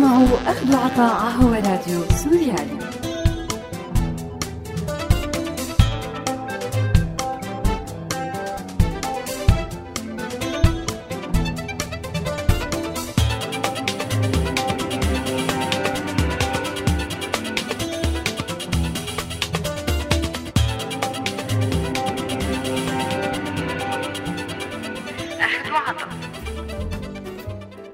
تسمعوا 0.00 0.26
أخذ 0.46 0.74
وعطاء 0.74 1.30
هو 1.30 1.52
راديو 1.52 2.00
سوريالي. 2.24 3.09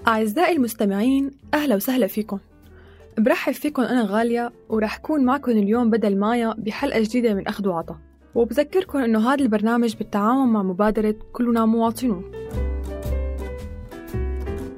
أعزائي 0.09 0.56
المستمعين 0.56 1.30
أهلا 1.55 1.77
وسهلا 1.77 2.06
فيكم. 2.06 2.38
برحب 3.19 3.52
فيكم 3.52 3.83
أنا 3.83 4.06
غالية 4.09 4.52
ورح 4.69 4.97
كون 4.97 5.24
معكم 5.24 5.52
اليوم 5.52 5.91
بدل 5.91 6.19
مايا 6.19 6.55
بحلقة 6.59 7.01
جديدة 7.01 7.34
من 7.34 7.48
أخذ 7.48 7.69
وعطا. 7.69 7.97
وبذكركم 8.34 8.98
أنه 8.98 9.33
هذا 9.33 9.42
البرنامج 9.42 9.97
بالتعاون 9.97 10.48
مع 10.48 10.62
مبادرة 10.62 11.14
كلنا 11.33 11.66
مواطنون. 11.66 12.24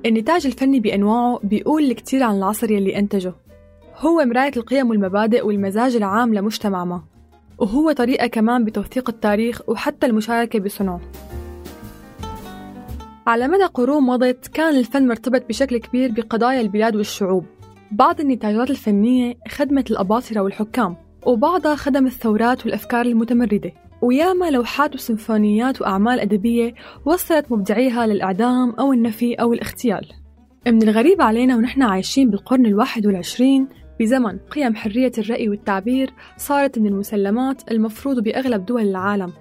النتاج 0.07 0.47
الفني 0.47 0.81
بأنواعه 0.81 1.41
بيقول 1.43 1.83
الكثير 1.83 2.23
عن 2.23 2.37
العصر 2.39 2.71
يلي 2.71 2.99
أنتجه. 2.99 3.35
هو 3.97 4.25
مراية 4.25 4.53
القيم 4.57 4.91
والمبادئ 4.91 5.47
والمزاج 5.47 5.97
العام 5.97 6.35
لمجتمع 6.35 6.85
ما. 6.85 7.03
وهو 7.59 7.93
طريقة 7.93 8.27
كمان 8.27 8.65
بتوثيق 8.65 9.09
التاريخ 9.09 9.69
وحتى 9.69 10.07
المشاركة 10.07 10.59
بصنعه. 10.59 11.01
على 13.29 13.49
مدى 13.49 13.65
قرون 13.65 14.03
مضت 14.03 14.49
كان 14.49 14.77
الفن 14.77 15.09
مرتبط 15.09 15.49
بشكل 15.49 15.77
كبير 15.79 16.13
بقضايا 16.13 16.61
البلاد 16.61 16.97
والشعوب. 16.97 17.45
بعض 17.93 18.21
النتاجات 18.21 18.71
الفنية 18.71 19.35
خدمت 19.49 19.91
الأباطرة 19.91 20.41
والحكام 20.41 20.97
وبعضها 21.27 21.75
خدم 21.75 22.07
الثورات 22.07 22.67
والأفكار 22.67 23.07
المتمردة. 23.07 23.73
وياما 24.03 24.51
لوحات 24.51 24.95
وسيمفونيات 24.95 25.81
وأعمال 25.81 26.21
أدبية 26.21 26.75
وصلت 27.05 27.53
مبدعيها 27.53 28.07
للإعدام 28.07 28.71
أو 28.71 28.93
النفي 28.93 29.35
أو 29.35 29.53
الاغتيال 29.53 30.09
من 30.67 30.83
الغريب 30.83 31.23
علينا 31.23 31.57
ونحن 31.57 31.83
عايشين 31.83 32.31
بالقرن 32.31 32.67
الواحد 32.67 33.07
والعشرين 33.07 33.69
بزمن 34.01 34.39
قيم 34.39 34.75
حرية 34.75 35.13
الرأي 35.19 35.49
والتعبير 35.49 36.13
صارت 36.37 36.79
من 36.79 36.87
المسلمات 36.87 37.71
المفروض 37.71 38.23
بأغلب 38.23 38.67
دول 38.67 38.83
العالم. 38.83 39.33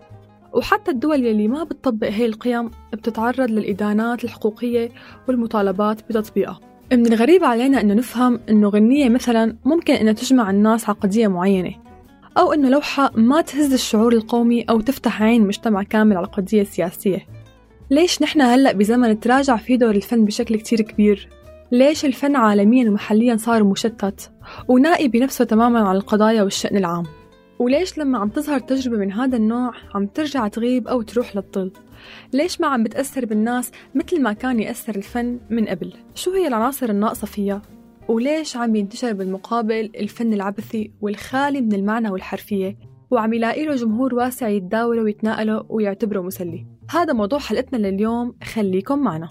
وحتى 0.58 0.92
الدول 0.92 1.26
يلي 1.26 1.48
ما 1.48 1.64
بتطبق 1.64 2.08
هي 2.08 2.26
القيم 2.26 2.72
بتتعرض 2.94 3.52
للإدانات 3.52 4.24
الحقوقية 4.24 4.90
والمطالبات 5.28 6.02
بتطبيقها 6.10 6.60
من 6.94 7.06
الغريب 7.14 7.44
علينا 7.44 7.82
أنه 7.82 7.94
نفهم 7.94 8.40
أنه 8.50 8.70
غنية 8.70 9.10
مثلا 9.10 9.56
ممكن 9.66 9.94
أنها 9.94 10.14
تجمع 10.14 10.50
الناس 10.50 10.90
على 10.90 10.98
قضية 10.98 11.28
معينة 11.28 11.74
أو 12.38 12.54
أنه 12.54 12.70
لوحة 12.70 13.12
ما 13.16 13.42
تهز 13.42 13.74
الشعور 13.74 14.14
القومي 14.14 14.64
أو 14.64 14.82
تفتح 14.82 15.22
عين 15.22 15.48
مجتمع 15.48 15.84
كامل 15.84 16.18
على 16.18 16.28
قضية 16.28 16.64
سياسية 16.64 17.26
ليش 17.90 18.22
نحن 18.22 18.42
هلأ 18.42 18.72
بزمن 18.72 19.20
تراجع 19.20 19.58
فيه 19.58 19.76
دور 19.76 19.96
الفن 19.96 20.26
بشكل 20.26 20.56
كتير 20.56 20.82
كبير؟ 20.82 21.30
ليش 21.72 22.06
الفن 22.06 22.36
عالميا 22.36 22.90
ومحليا 22.90 23.38
صار 23.38 23.64
مشتت 23.64 24.32
ونائي 24.68 25.08
بنفسه 25.08 25.46
تماما 25.46 25.80
عن 25.80 25.96
القضايا 25.96 26.44
والشأن 26.44 26.78
العام؟ 26.78 27.04
وليش 27.60 27.98
لما 27.98 28.18
عم 28.20 28.30
تظهر 28.30 28.60
تجربة 28.60 28.98
من 28.98 29.12
هذا 29.12 29.38
النوع 29.38 29.72
عم 29.96 30.08
ترجع 30.08 30.48
تغيب 30.48 30.88
أو 30.88 31.02
تروح 31.02 31.36
للظل؟ 31.36 31.72
ليش 32.34 32.62
ما 32.62 32.68
عم 32.68 32.84
بتأثر 32.84 33.26
بالناس 33.26 33.72
مثل 33.96 34.22
ما 34.22 34.34
كان 34.34 34.60
يأثر 34.60 34.96
الفن 34.96 35.40
من 35.50 35.68
قبل؟ 35.68 35.94
شو 36.16 36.32
هي 36.32 36.48
العناصر 36.48 36.90
الناقصة 36.90 37.28
فيها؟ 37.28 37.62
وليش 38.08 38.58
عم 38.58 38.76
ينتشر 38.76 39.14
بالمقابل 39.14 39.92
الفن 39.96 40.34
العبثي 40.34 40.92
والخالي 41.02 41.62
من 41.62 41.74
المعنى 41.74 42.10
والحرفية 42.10 42.78
وعم 43.12 43.34
يلاقي 43.34 43.66
له 43.66 43.76
جمهور 43.76 44.16
واسع 44.16 44.48
يتداوله 44.48 45.02
ويتناقله 45.02 45.66
ويعتبره 45.70 46.22
مسلي 46.22 46.66
هذا 46.90 47.14
موضوع 47.14 47.40
حلقتنا 47.40 47.88
لليوم 47.88 48.36
خليكم 48.44 49.00
معنا 49.00 49.30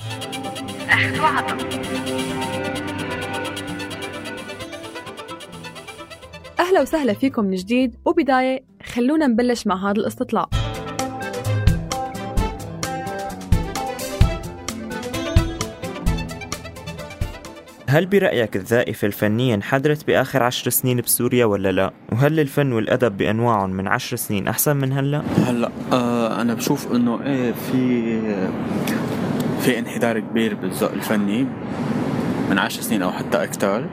أهلا 6.60 6.80
وسهلا 6.80 7.12
فيكم 7.12 7.44
من 7.44 7.54
جديد 7.54 7.94
وبداية 8.04 8.64
خلونا 8.94 9.26
نبلش 9.26 9.66
مع 9.66 9.90
هذا 9.90 10.00
الاستطلاع 10.00 10.48
هل 17.88 18.06
برأيك 18.06 18.56
الذائفة 18.56 19.06
الفنية 19.06 19.54
انحدرت 19.54 20.06
بآخر 20.06 20.42
عشر 20.42 20.70
سنين 20.70 21.00
بسوريا 21.00 21.44
ولا 21.44 21.72
لا؟ 21.72 21.90
وهل 22.12 22.40
الفن 22.40 22.72
والأدب 22.72 23.16
بأنواعهم 23.16 23.70
من 23.70 23.88
عشر 23.88 24.16
سنين 24.16 24.48
أحسن 24.48 24.76
من 24.76 24.92
هلأ؟ 24.92 25.22
هلا 25.46 25.70
آه 25.92 26.40
أنا 26.40 26.54
بشوف 26.54 26.92
إنه 26.92 27.22
إيه 27.26 27.52
في 27.52 28.20
في 29.60 29.78
انحدار 29.78 30.20
كبير 30.20 30.54
بالذوق 30.54 30.92
الفني 30.92 31.46
من 32.50 32.58
عشر 32.58 32.82
سنين 32.82 33.02
أو 33.02 33.10
حتى 33.12 33.42
أكثر 33.44 33.76
آه 33.76 33.86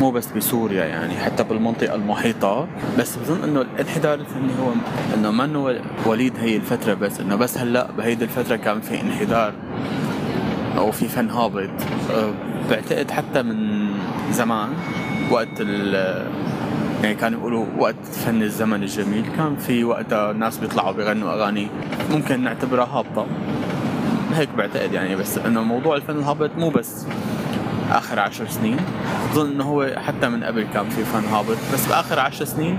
مو 0.00 0.10
بس 0.10 0.26
بسوريا 0.26 0.84
يعني 0.84 1.14
حتى 1.14 1.44
بالمنطقة 1.44 1.94
المحيطة. 1.94 2.68
بس 2.98 3.16
بظن 3.16 3.44
إنه 3.44 3.60
الانحدار 3.60 4.14
الفني 4.14 4.52
هو 4.60 4.72
إنه 5.14 5.30
ما 5.30 5.80
وليد 6.06 6.36
هي 6.38 6.56
الفترة 6.56 6.94
بس 6.94 7.20
إنه 7.20 7.36
بس 7.36 7.58
هلأ 7.58 7.90
بهيدي 7.98 8.24
الفترة 8.24 8.56
كان 8.56 8.80
في 8.80 9.00
انحدار 9.00 9.52
أو 10.78 10.92
في 10.92 11.08
فن 11.08 11.30
هابط. 11.30 11.70
أه، 12.10 12.32
بعتقد 12.70 13.10
حتى 13.10 13.42
من 13.42 13.88
زمان 14.32 14.68
وقت 15.30 15.60
ال 15.60 15.94
يعني 17.02 17.14
كانوا 17.14 17.40
يقولوا 17.40 17.66
وقت 17.78 18.04
فن 18.04 18.42
الزمن 18.42 18.82
الجميل 18.82 19.24
كان 19.36 19.56
في 19.56 19.84
وقتها 19.84 20.30
الناس 20.30 20.58
بيطلعوا 20.58 20.92
بيغنوا 20.92 21.32
أغاني 21.32 21.68
ممكن 22.10 22.40
نعتبرها 22.40 22.84
هابطة. 22.84 23.26
هيك 24.34 24.48
بعتقد 24.58 24.92
يعني 24.92 25.16
بس 25.16 25.38
إنه 25.38 25.62
موضوع 25.62 25.96
الفن 25.96 26.16
الهابط 26.18 26.50
مو 26.58 26.68
بس 26.70 27.06
آخر 27.90 28.18
عشر 28.18 28.48
سنين. 28.48 28.76
بظن 29.30 29.50
إنه 29.50 29.64
هو 29.64 29.94
حتى 29.96 30.28
من 30.28 30.44
قبل 30.44 30.66
كان 30.74 30.88
في 30.88 31.04
فن 31.04 31.24
هابط 31.24 31.56
بس 31.74 31.86
بآخر 31.86 32.18
عشر 32.18 32.44
سنين 32.44 32.78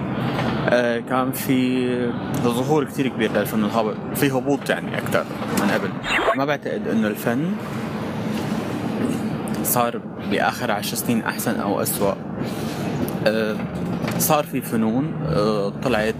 آه، 0.69 0.99
كان 0.99 1.31
في 1.31 2.11
ظهور 2.43 2.83
كتير 2.83 3.07
كبير 3.07 3.31
للفن 3.31 3.63
الهابط 3.63 3.95
في 4.15 4.31
هبوط 4.31 4.69
يعني 4.69 4.97
أكثر 4.97 5.25
من 5.61 5.71
قبل. 5.71 5.89
ما 6.35 6.45
بعتقد 6.45 6.87
إنه 6.87 7.07
الفن 7.07 7.51
صار 9.63 10.01
بآخر 10.31 10.71
عشر 10.71 10.95
سنين 10.95 11.21
أحسن 11.21 11.59
أو 11.59 11.81
اسوء 11.81 12.15
آه، 13.27 13.55
صار 14.19 14.43
في 14.43 14.61
فنون 14.61 15.13
آه، 15.29 15.73
طلعت 15.83 16.15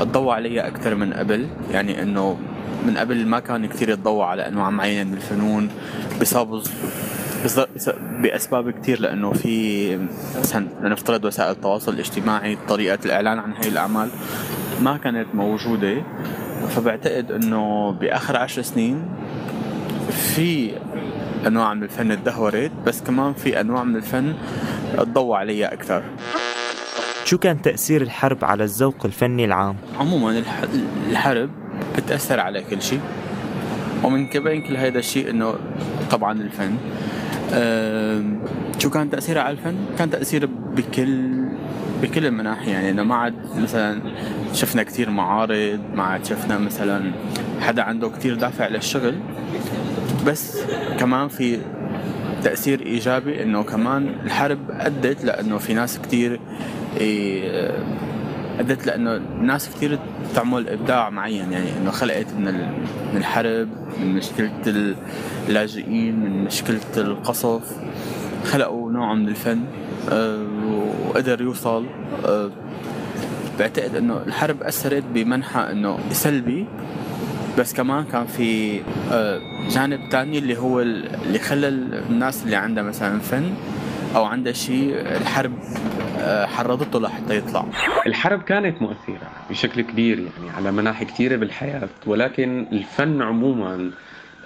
وتضوى 0.00 0.34
عليها 0.34 0.66
أكثر 0.68 0.94
من 0.94 1.12
قبل. 1.12 1.46
يعني 1.70 2.02
إنه 2.02 2.38
من 2.86 2.96
قبل 2.98 3.26
ما 3.26 3.40
كان 3.40 3.66
كثير 3.66 3.88
يتضوى 3.88 4.24
على 4.24 4.48
أنواع 4.48 4.70
معينة 4.70 5.10
من 5.10 5.16
الفنون 5.16 5.68
بسبب 6.20 6.62
بس- 7.44 7.90
بأسباب 8.22 8.70
كثير 8.70 9.00
لأنه 9.00 9.32
في 9.32 9.98
مثلا 10.38 10.66
لنفترض 10.82 11.24
وسائل 11.24 11.50
التواصل 11.50 11.92
الاجتماعي 11.94 12.58
طريقة 12.68 12.98
الإعلان 13.04 13.38
عن 13.38 13.52
هي 13.52 13.68
الأعمال 13.68 14.08
ما 14.82 14.96
كانت 14.96 15.26
موجودة. 15.34 16.02
فبعتقد 16.76 17.32
إنه 17.32 17.90
بآخر 17.92 18.36
عشر 18.36 18.62
سنين 18.62 19.02
في 20.10 20.70
أنواع 21.46 21.74
من 21.74 21.82
الفن 21.82 22.22
تدهورت 22.22 22.70
بس 22.86 23.00
كمان 23.00 23.32
في 23.32 23.60
أنواع 23.60 23.84
من 23.84 23.96
الفن 23.96 24.34
تضوى 24.96 25.36
عليها 25.38 25.72
أكثر. 25.72 26.02
شو 27.24 27.38
كان 27.38 27.62
تأثير 27.62 28.02
الحرب 28.02 28.44
على 28.44 28.64
الذوق 28.64 28.96
الفني 29.04 29.44
العام؟ 29.44 29.76
عموما 30.00 30.38
الح- 30.38 30.62
الحرب 31.10 31.50
بتأثر 31.96 32.40
على 32.40 32.62
كل 32.62 32.82
شيء. 32.82 33.00
ومن 34.04 34.28
بين 34.34 34.62
كل 34.62 34.76
هذا 34.76 34.98
الشيء 34.98 35.30
إنه 35.30 35.54
طبعا 36.10 36.32
الفن. 36.32 36.76
شو 38.78 38.90
كان 38.90 39.10
تأثيره 39.10 39.40
على 39.40 39.52
الفن؟ 39.52 39.74
كان 39.98 40.10
تأثيره 40.10 40.48
بكل 40.76 41.30
بكل 42.02 42.26
المناحي 42.26 42.70
يعني 42.70 42.90
إنه 42.90 43.02
ما 43.02 43.14
عاد 43.14 43.34
مثلا 43.56 44.02
شفنا 44.54 44.82
كثير 44.82 45.10
معارض 45.10 45.80
ما 45.94 46.02
عاد 46.02 46.24
شفنا 46.24 46.58
مثلا 46.58 47.12
حدا 47.60 47.82
عنده 47.82 48.08
كثير 48.08 48.34
دافع 48.34 48.66
للشغل 48.68 49.14
بس 50.26 50.58
كمان 50.98 51.28
في 51.28 51.58
تأثير 52.42 52.80
إيجابي 52.86 53.42
إنه 53.42 53.62
كمان 53.62 54.14
الحرب 54.24 54.58
أدت 54.70 55.24
لأنه 55.24 55.58
في 55.58 55.74
ناس 55.74 55.98
كتير 55.98 56.40
إيه، 56.96 57.70
أدت 58.60 58.86
لأنه 58.86 59.20
ناس 59.40 59.68
كتير 59.68 59.98
تعمل 60.34 60.68
إبداع 60.68 61.10
معين 61.10 61.52
يعني 61.52 61.76
إنه 61.82 61.90
خلقت 61.90 62.26
من 62.38 62.54
من 63.12 63.16
الحرب 63.16 63.68
من 64.00 64.14
مشكلة 64.14 64.52
اللاجئين 65.48 66.20
من 66.20 66.44
مشكلة 66.44 66.80
القصف 66.96 67.62
خلقوا 68.44 68.92
نوع 68.92 69.14
من 69.14 69.28
الفن 69.28 69.60
آه، 70.10 70.46
وقدر 71.08 71.42
يوصل 71.42 71.86
آه، 72.24 72.50
بعتقد 73.58 73.96
إنه 73.96 74.22
الحرب 74.26 74.62
أثرت 74.62 75.04
بمنحى 75.14 75.60
إنه 75.60 75.98
سلبي 76.12 76.66
بس 77.58 77.74
كمان 77.74 78.04
كان 78.04 78.26
في 78.26 78.80
آه، 79.12 79.40
جانب 79.70 80.00
تاني 80.10 80.38
اللي 80.38 80.58
هو 80.58 80.80
اللي 80.80 81.38
خلى 81.38 81.68
الناس 81.68 82.44
اللي 82.44 82.56
عندها 82.56 82.82
مثلا 82.82 83.20
فن 83.20 83.54
أو 84.16 84.24
عندها 84.24 84.52
شيء 84.52 84.94
الحرب 84.94 85.52
حرضته 86.46 87.00
لحتى 87.00 87.36
يطلع. 87.36 87.64
الحرب 88.06 88.42
كانت 88.42 88.82
مؤثرة 88.82 89.30
بشكل 89.50 89.80
كبير 89.80 90.18
يعني 90.18 90.50
على 90.56 90.72
مناحي 90.72 91.04
كثيرة 91.04 91.36
بالحياة 91.36 91.88
ولكن 92.06 92.66
الفن 92.72 93.22
عموما 93.22 93.90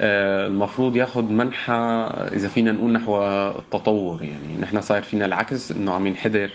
آه، 0.01 0.47
المفروض 0.47 0.97
ياخذ 0.97 1.23
منحى 1.23 2.09
إذا 2.33 2.49
فينا 2.49 2.73
نقول 2.73 2.93
نحو 2.93 3.23
التطور 3.59 4.23
يعني. 4.23 4.57
نحن 4.61 4.81
صاير 4.81 5.03
فينا 5.03 5.25
العكس 5.25 5.73
إنه 5.73 5.95
عم 5.95 6.07
ينحدر. 6.07 6.51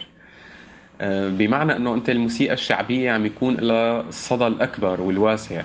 آه، 1.02 1.30
بمعنى 1.30 1.76
إنه 1.76 1.94
أنت 1.94 2.10
الموسيقى 2.10 2.54
الشعبية 2.54 3.12
عم 3.12 3.26
يكون 3.26 3.56
لها 3.56 4.02
الصدى 4.02 4.48
الأكبر 4.48 5.02
والواسع. 5.02 5.62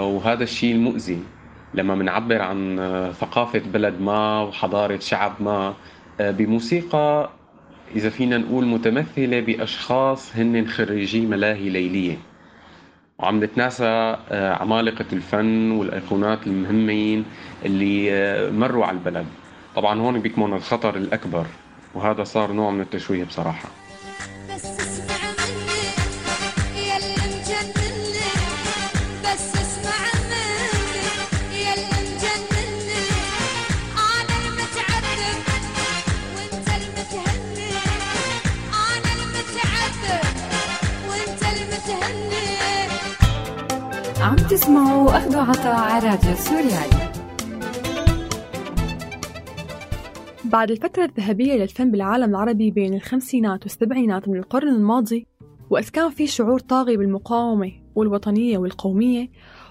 وهذا 0.00 0.42
الشيء 0.42 0.74
المؤذي. 0.74 1.22
لما 1.74 1.94
بنعبر 1.94 2.42
عن 2.42 2.76
ثقافة 3.20 3.58
بلد 3.58 4.00
ما 4.00 4.40
وحضارة 4.40 4.98
شعب 4.98 5.32
ما 5.40 5.74
بموسيقى 6.20 7.30
إذا 7.94 8.10
فينا 8.10 8.38
نقول 8.38 8.66
متمثلة 8.66 9.40
بأشخاص 9.40 10.36
هن 10.36 10.66
خريجي 10.68 11.26
ملاهي 11.26 11.68
ليلية. 11.68 12.16
وعم 13.18 13.44
نتناسى 13.44 14.16
آه، 14.30 14.52
عمالقة 14.54 15.04
الفن 15.12 15.70
والأيقونات 15.70 16.46
المهمين 16.46 17.24
اللي 17.64 18.12
آه، 18.12 18.50
مروا 18.50 18.86
على 18.86 18.98
البلد. 18.98 19.26
طبعا 19.76 20.00
هون 20.00 20.20
بيكمن 20.20 20.52
الخطر 20.52 20.96
الأكبر 20.96 21.46
وهذا 21.94 22.24
صار 22.24 22.52
نوع 22.52 22.70
من 22.70 22.80
التشويه 22.80 23.24
بصراحة. 23.24 23.68
عم 44.26 44.36
تسمعوا 44.36 45.16
أخذوا 45.16 45.42
عطاء 45.42 45.74
على 45.74 46.08
راديو 46.08 46.34
سوريالي. 46.34 47.12
بعد 50.44 50.70
الفترة 50.70 51.04
الذهبية 51.04 51.54
للفن 51.54 51.90
بالعالم 51.90 52.30
العربي 52.30 52.70
بين 52.70 52.94
الخمسينات 52.94 53.62
والسبعينات 53.62 54.28
من 54.28 54.36
القرن 54.36 54.68
الماضي 54.68 55.26
وقت 55.70 55.90
كان 55.90 56.10
في 56.10 56.26
شعور 56.26 56.58
طاغي 56.60 56.96
بالمقاومة 56.96 57.72
والوطنية 57.94 58.58
والقومية 58.58 59.30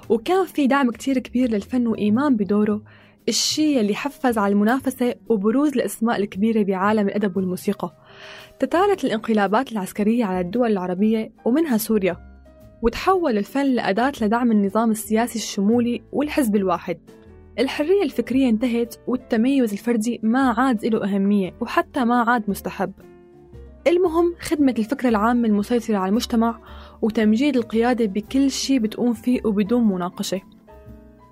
وكان 0.09 0.45
في 0.45 0.67
دعم 0.67 0.91
كتير 0.91 1.19
كبير 1.19 1.51
للفن 1.51 1.87
وإيمان 1.87 2.35
بدوره 2.35 2.81
الشيء 3.29 3.79
اللي 3.79 3.95
حفز 3.95 4.37
على 4.37 4.53
المنافسة 4.53 5.15
وبروز 5.29 5.73
الأسماء 5.73 6.19
الكبيرة 6.19 6.63
بعالم 6.63 7.07
الأدب 7.07 7.37
والموسيقى. 7.37 7.95
تتالت 8.59 9.05
الانقلابات 9.05 9.71
العسكرية 9.71 10.25
على 10.25 10.39
الدول 10.39 10.71
العربية 10.71 11.31
ومنها 11.45 11.77
سوريا. 11.77 12.34
وتحول 12.81 13.37
الفن 13.37 13.65
لأداة 13.65 14.11
لدعم 14.21 14.51
النظام 14.51 14.91
السياسي 14.91 15.39
الشمولي 15.39 16.01
والحزب 16.11 16.55
الواحد. 16.55 16.97
الحرية 17.59 18.03
الفكرية 18.03 18.49
انتهت 18.49 18.95
والتميز 19.07 19.71
الفردي 19.71 20.19
ما 20.23 20.49
عاد 20.51 20.85
له 20.85 21.03
أهمية 21.03 21.53
وحتى 21.61 22.05
ما 22.05 22.21
عاد 22.21 22.43
مستحب. 22.47 22.91
المهم 23.87 24.35
خدمة 24.39 24.75
الفكرة 24.79 25.09
العامة 25.09 25.47
المسيطرة 25.47 25.97
على 25.97 26.09
المجتمع 26.09 26.59
وتمجيد 27.01 27.57
القيادة 27.57 28.05
بكل 28.05 28.51
شيء 28.51 28.79
بتقوم 28.79 29.13
فيه 29.13 29.39
وبدون 29.45 29.87
مناقشة. 29.87 30.41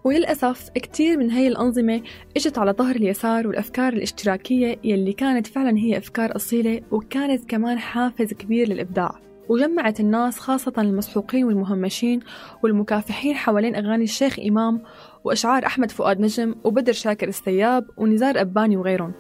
وللأسف 0.04 0.70
كتير 0.70 1.18
من 1.18 1.32
هاي 1.32 1.48
الأنظمة 1.48 2.02
إجت 2.38 2.58
على 2.58 2.72
ظهر 2.72 2.96
اليسار 2.96 3.48
والأفكار 3.48 3.94
الاشتراكية 3.94 4.80
يلي 4.84 5.14
كانت 5.14 5.48
فعلا 5.48 5.78
هي 5.78 5.98
أفكار 5.98 6.36
أصيلة 6.36 6.82
وكانت 6.92 7.50
كمان 7.50 7.80
حافز 7.80 8.34
كبير 8.34 8.70
للإبداع. 8.70 9.33
وجمعت 9.50 10.00
الناس 10.00 10.40
خاصة 10.40 10.74
المسحوقين 10.78 11.46
والمهمشين 11.46 12.20
والمكافحين 12.64 13.36
حوالين 13.36 13.76
أغاني 13.76 14.04
الشيخ 14.04 14.40
إمام 14.40 14.82
وأشعار 15.24 15.66
أحمد 15.66 15.92
فؤاد 15.92 16.22
نجم 16.22 16.56
وبدر 16.64 16.94
شاكر 16.94 17.28
السياب 17.28 17.86
ونزار 17.98 18.42
أباني 18.42 18.78
وغيرهم. 18.78 19.14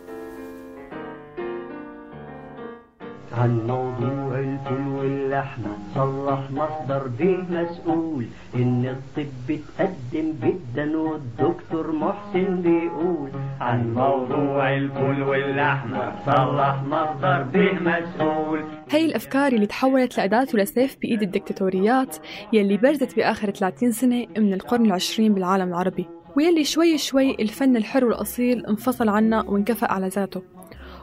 الفول 4.53 4.87
واللحمة 4.87 5.71
صلح 5.95 6.39
مصدر 6.51 7.07
به 7.19 7.37
مسؤول. 7.49 8.25
إن 8.55 8.85
الطب 8.95 9.57
تقدم 9.77 10.33
جدا 10.43 10.97
والدكتور 10.97 11.91
محسن 11.91 12.61
بيقول 12.61 13.29
عن 13.61 13.93
موضوع 13.93 14.73
الفول 14.73 15.23
واللحمة 15.23 16.11
صلح 16.25 16.83
مصدر 16.83 17.43
به 17.53 17.73
مسؤول. 17.73 18.63
هي 18.89 19.05
الأفكار 19.05 19.53
اللي 19.53 19.65
تحولت 19.65 20.17
لأداة 20.17 20.47
ولسيف 20.53 20.97
بإيد 21.01 21.21
الدكتاتوريات 21.21 22.17
يلي 22.53 22.77
برزت 22.77 23.15
بآخر 23.15 23.49
30 23.49 23.91
سنة 23.91 24.25
من 24.37 24.53
القرن 24.53 24.85
العشرين 24.85 25.33
بالعالم 25.33 25.67
العربي 25.67 26.05
ويلي 26.37 26.63
شوي 26.63 26.97
شوي 26.97 27.35
الفن 27.39 27.75
الحر 27.75 28.05
والأصيل 28.05 28.65
انفصل 28.65 29.09
عنا 29.09 29.41
وانكفأ 29.41 29.91
على 29.91 30.07
ذاته. 30.07 30.41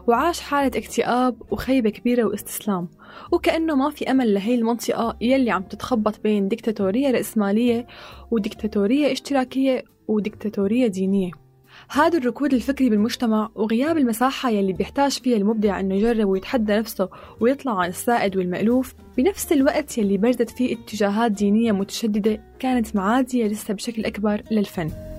وعاش 0.06 0.41
حالة 0.41 0.79
اكتئاب 0.79 1.43
وخيبة 1.50 1.91
كبيرة 1.91 2.25
واستسلام. 2.25 2.88
وكأنه 3.32 3.75
ما 3.75 3.91
في 3.91 4.11
أمل 4.11 4.35
لهي 4.35 4.55
المنطقة 4.55 5.17
يلي 5.20 5.50
عم 5.50 5.62
تتخبط 5.62 6.20
بين 6.23 6.49
ديكتاتورية 6.49 7.11
رأسمالية 7.11 7.87
وديكتاتورية 8.31 9.12
اشتراكية 9.12 9.85
وديكتاتورية 10.08 10.87
دينية. 10.87 11.31
هذا 11.91 12.19
الركود 12.19 12.55
الفكري 12.55 12.91
بالمجتمع 12.91 13.50
وغياب 13.55 13.99
المساحة 13.99 14.50
يلي 14.50 14.73
بيحتاج 14.73 15.12
فيها 15.12 15.37
المبدع 15.37 15.81
إنه 15.81 15.94
يجرب 15.94 16.29
ويتحدى 16.29 16.73
نفسه 16.73 17.08
ويطلع 17.41 17.79
عن 17.79 17.88
السائد 17.88 18.37
والمألوف 18.37 18.94
بنفس 19.17 19.52
الوقت 19.52 19.99
يلي 19.99 20.17
برزت 20.17 20.50
فيه 20.50 20.76
اتجاهات 20.76 21.32
دينية 21.32 21.73
متشددة 21.73 22.43
كانت 22.58 22.97
معادية 22.97 23.47
لسه 23.47 23.75
بشكل 23.75 24.05
أكبر 24.05 24.43
للفن. 24.50 25.09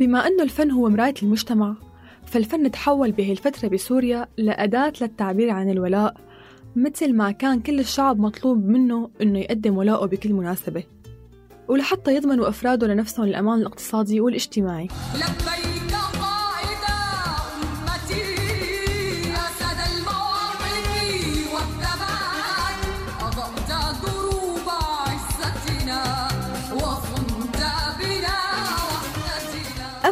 بما 0.00 0.26
أنه 0.26 0.42
الفن 0.42 0.70
هو 0.70 0.88
مراية 0.88 1.14
المجتمع 1.22 1.74
فالفن 2.26 2.70
تحول 2.70 3.12
بهي 3.12 3.32
الفترة 3.32 3.68
بسوريا 3.68 4.28
لأداة 4.36 4.92
للتعبير 5.00 5.50
عن 5.50 5.70
الولاء 5.70 6.16
مثل 6.76 7.14
ما 7.14 7.30
كان 7.30 7.60
كل 7.60 7.80
الشعب 7.80 8.20
مطلوب 8.20 8.64
منه 8.64 9.10
إنه 9.22 9.38
يقدم 9.38 9.76
ولاءه 9.76 10.06
بكل 10.06 10.32
مناسبة. 10.32 10.84
ولحتى 11.68 12.14
يضمنوا 12.14 12.48
أفراده 12.48 12.86
لنفسهم 12.86 13.24
الأمان 13.24 13.58
الاقتصادي 13.58 14.20
والإجتماعي. 14.20 14.88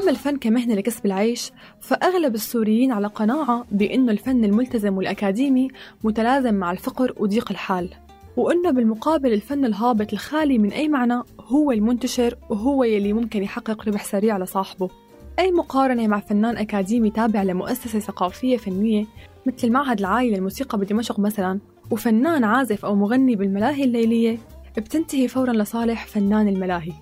أما 0.03 0.11
الفن 0.11 0.37
كمهنة 0.37 0.75
لكسب 0.75 1.07
العيش 1.07 1.53
فأغلب 1.81 2.35
السوريين 2.35 2.93
على 2.93 3.07
قناعة 3.07 3.65
بأنه 3.73 4.13
الفن 4.13 4.45
الملتزم 4.45 4.97
والأكاديمي 4.97 5.69
متلازم 6.05 6.55
مع 6.55 6.73
الفقر 6.73 7.15
وضيق 7.17 7.51
الحال 7.51 7.91
وأنه 8.37 8.71
بالمقابل 8.71 9.33
الفن 9.33 9.65
الهابط 9.65 10.13
الخالي 10.13 10.59
من 10.59 10.73
أي 10.73 10.89
معنى 10.89 11.23
هو 11.41 11.73
المنتشر 11.73 12.35
وهو 12.51 12.85
يلي 12.85 13.13
ممكن 13.13 13.43
يحقق 13.43 13.89
ربح 13.89 14.05
سريع 14.05 14.39
لصاحبه. 14.39 14.91
أي 15.39 15.53
مقارنة 15.53 16.07
مع 16.07 16.21
فنان 16.21 16.57
أكاديمي 16.57 17.11
تابع 17.11 17.43
لمؤسسة 17.43 17.99
ثقافية 17.99 18.57
فنية 18.57 19.07
مثل 19.47 19.67
المعهد 19.67 19.99
العالي 19.99 20.31
للموسيقى 20.31 20.79
بدمشق 20.79 21.21
مثلا 21.21 21.59
وفنان 21.91 22.45
عازف 22.45 22.85
أو 22.85 22.95
مغني 22.95 23.37
بالملاهي 23.37 23.85
الليلية 23.85 24.39
بتنتهي 24.77 25.29
فورا 25.29 25.53
لصالح 25.53 26.07
فنان 26.07 26.49
الملاهي. 26.49 26.93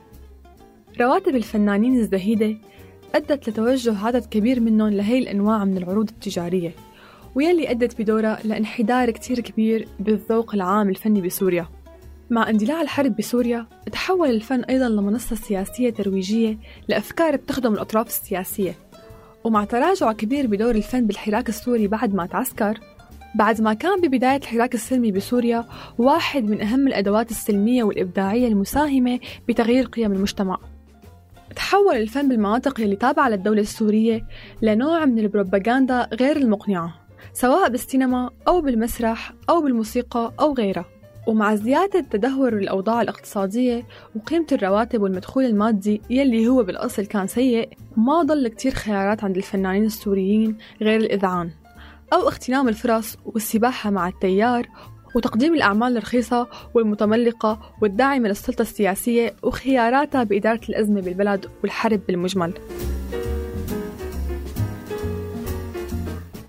رواتب 1.00 1.36
الفنانين 1.36 1.96
الزهيدة 1.96 2.56
أدت 3.14 3.48
لتوجه 3.48 4.06
عدد 4.06 4.24
كبير 4.24 4.60
منهم 4.60 4.88
لهي 4.88 5.18
الأنواع 5.18 5.64
من 5.64 5.76
العروض 5.76 6.08
التجارية 6.08 6.72
ويلي 7.34 7.70
أدت 7.70 8.00
بدورها 8.00 8.38
لانحدار 8.44 9.10
كتير 9.10 9.40
كبير 9.40 9.88
بالذوق 10.00 10.54
العام 10.54 10.88
الفني 10.88 11.20
بسوريا. 11.20 11.66
مع 12.30 12.50
اندلاع 12.50 12.82
الحرب 12.82 13.16
بسوريا 13.16 13.66
تحول 13.92 14.30
الفن 14.30 14.60
أيضا 14.60 14.88
لمنصة 14.88 15.36
سياسية 15.36 15.90
ترويجية 15.90 16.58
لأفكار 16.88 17.36
بتخدم 17.36 17.74
الأطراف 17.74 18.06
السياسية. 18.06 18.74
ومع 19.44 19.64
تراجع 19.64 20.12
كبير 20.12 20.46
بدور 20.46 20.74
الفن 20.74 21.06
بالحراك 21.06 21.48
السوري 21.48 21.88
بعد 21.88 22.14
ما 22.14 22.26
تعسكر 22.26 22.80
بعد 23.34 23.60
ما 23.60 23.74
كان 23.74 24.00
ببداية 24.00 24.36
الحراك 24.36 24.74
السلمي 24.74 25.12
بسوريا 25.12 25.64
واحد 25.98 26.44
من 26.44 26.60
أهم 26.60 26.88
الأدوات 26.88 27.30
السلمية 27.30 27.84
والإبداعية 27.84 28.48
المساهمة 28.48 29.20
بتغيير 29.48 29.86
قيم 29.86 30.12
المجتمع. 30.12 30.58
تحول 31.56 31.96
الفن 31.96 32.28
بالمناطق 32.28 32.80
اللي 32.80 32.96
تابعة 32.96 33.28
للدولة 33.28 33.60
السورية 33.60 34.24
لنوع 34.62 35.04
من 35.04 35.18
البروباغندا 35.18 36.08
غير 36.12 36.36
المقنعة 36.36 36.94
سواء 37.32 37.68
بالسينما 37.68 38.30
أو 38.48 38.60
بالمسرح 38.60 39.32
أو 39.50 39.60
بالموسيقى 39.60 40.32
أو 40.40 40.54
غيرها. 40.54 40.84
ومع 41.26 41.54
زيادة 41.54 42.00
تدهور 42.00 42.52
الأوضاع 42.52 43.02
الاقتصادية 43.02 43.86
وقيمة 44.16 44.46
الرواتب 44.52 45.02
والمدخول 45.02 45.44
المادي 45.44 46.02
يلي 46.10 46.48
هو 46.48 46.62
بالأصل 46.62 47.06
كان 47.06 47.26
سيء 47.26 47.68
ما 47.96 48.22
ضل 48.22 48.48
كتير 48.48 48.74
خيارات 48.74 49.24
عند 49.24 49.36
الفنانين 49.36 49.84
السوريين 49.84 50.58
غير 50.82 51.00
الإذعان 51.00 51.50
أو 52.12 52.28
اغتنام 52.28 52.68
الفرص 52.68 53.16
والسباحة 53.24 53.90
مع 53.90 54.08
التيار 54.08 54.66
وتقديم 55.16 55.54
الأعمال 55.54 55.96
الرخيصة 55.96 56.48
والمتملقة 56.74 57.60
والداعمة 57.82 58.28
للسلطة 58.28 58.62
السياسية 58.62 59.36
وخياراتها 59.42 60.24
بإدارة 60.24 60.60
الأزمة 60.68 61.00
بالبلد 61.00 61.46
والحرب 61.62 62.00
بالمجمل. 62.06 62.52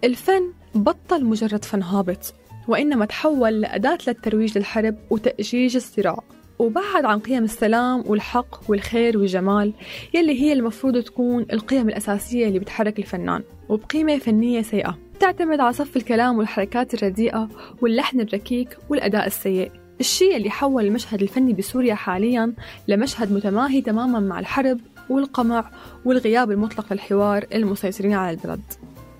الفن 0.03 0.51
بطل 0.75 1.25
مجرد 1.25 1.65
فن 1.65 1.83
هابط 1.83 2.33
وإنما 2.67 3.05
تحول 3.05 3.61
لأداة 3.61 3.97
للترويج 4.07 4.57
للحرب 4.57 4.95
وتأجيج 5.09 5.75
الصراع. 5.75 6.19
وبعد 6.59 7.05
عن 7.05 7.19
قيم 7.19 7.43
السلام 7.43 8.03
والحق 8.07 8.69
والخير 8.71 9.17
والجمال 9.17 9.73
يلي 10.13 10.41
هي 10.41 10.53
المفروض 10.53 11.03
تكون 11.03 11.45
القيم 11.53 11.89
الأساسية 11.89 12.47
اللي 12.47 12.59
بتحرك 12.59 12.99
الفنان. 12.99 13.43
وبقيمة 13.69 14.17
فنية 14.17 14.61
سيئة. 14.61 14.97
تعتمد 15.19 15.59
على 15.59 15.73
صف 15.73 15.97
الكلام 15.97 16.37
والحركات 16.37 16.93
الرديئة 16.93 17.49
واللحن 17.81 18.19
الركيك 18.19 18.77
والأداء 18.89 19.27
السيء. 19.27 19.71
الشيء 19.99 20.37
اللي 20.37 20.49
حول 20.49 20.85
المشهد 20.85 21.21
الفني 21.21 21.53
بسوريا 21.53 21.95
حاليا 21.95 22.53
لمشهد 22.87 23.31
متماهي 23.31 23.81
تماما 23.81 24.19
مع 24.19 24.39
الحرب 24.39 24.79
والقمع 25.09 25.71
والغياب 26.05 26.51
المطلق 26.51 26.93
للحوار 26.93 27.45
المسيطرين 27.53 28.13
على 28.13 28.37
البلد. 28.37 28.61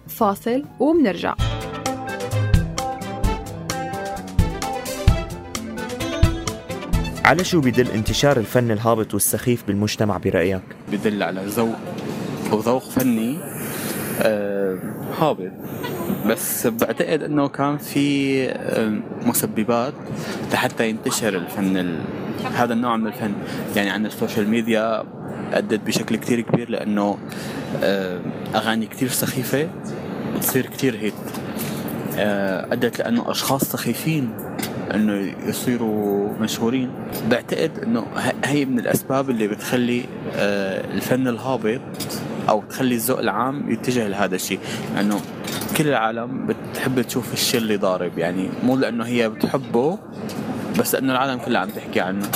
فاصل 0.08 0.66
وبنرجع. 0.80 1.36
على 7.26 7.44
شو 7.44 7.62
بدل 7.62 7.88
انتشار 7.88 8.38
الفن 8.38 8.72
الهابط 8.72 9.14
والسخيف 9.14 9.68
بالمجتمع 9.68 10.18
برأيك؟ 10.18 10.62
بدل 10.92 11.24
على 11.24 11.46
ذوق 11.46 11.76
أو 12.52 12.60
ذوق 12.60 12.84
فني 12.84 13.40
هابط. 15.20 15.52
بس 16.26 16.68
بعتقد 16.68 17.24
إنه 17.24 17.48
كان 17.48 17.78
في 17.78 18.46
آه 18.50 19.00
مسببات 19.26 19.94
لحتى 20.54 20.90
ينتشر 20.90 21.36
الفن 21.36 21.78
ال... 21.78 22.00
هذا 22.56 22.74
النوع 22.74 22.98
من 22.98 23.08
الفن. 23.08 23.34
يعني 23.76 23.90
عن 23.90 24.06
ال 24.06 24.12
social 24.12 24.50
media 24.50 25.04
أدت 25.54 25.80
بشكل 25.88 26.16
كتير 26.16 26.42
كبير 26.42 26.70
لأنه 26.70 27.18
آه 27.84 28.20
أغاني 28.56 28.86
كتير 28.86 29.10
سخيفة 29.10 29.70
بتصير 30.36 30.66
كتير 30.66 30.96
hit. 30.96 31.14
آه 32.18 32.74
أدت 32.74 33.00
لأنه 33.00 33.32
أشخاص 33.32 33.64
سخيفين 33.64 34.30
إنه 34.94 35.34
يصيروا 35.48 36.34
مشهورين. 36.40 36.90
بعتقد 37.30 37.72
إنه 37.84 38.06
هي 38.46 38.66
من 38.66 38.80
الأسباب 38.80 39.30
اللي 39.30 39.48
بتخلي 39.48 40.04
آه، 40.36 40.94
الفن 40.94 41.28
الهابط 41.28 41.82
أو 42.50 42.64
تخلي 42.70 42.96
الذوق 42.96 43.20
العام 43.20 43.72
يتجه 43.72 44.08
لهذا 44.08 44.36
الشيء. 44.36 44.60
لأنه 44.96 45.22
كل 45.78 45.88
العالم 45.88 46.48
بتحب 46.48 47.02
تشوف 47.02 47.34
الشيء 47.34 47.60
اللي 47.60 47.78
ضارب. 47.78 48.18
يعني 48.18 48.50
مو 48.64 48.76
لأنه 48.76 49.06
هي 49.06 49.30
بتحبه 49.30 50.00
بس 50.80 50.96
لأنه 50.96 51.12
العالم 51.14 51.40
كلها 51.40 51.62
عم 51.62 51.70
تحكي 51.70 52.00
عنه. 52.00 52.32